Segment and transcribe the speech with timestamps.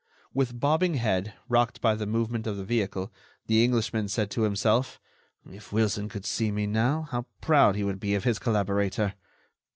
[0.33, 3.13] With bobbing head, rocked by the movement of the vehicle,
[3.45, 4.99] the Englishman said to himself:
[5.45, 9.13] "If Wilson could see me now, how proud he would be of his collaborator!...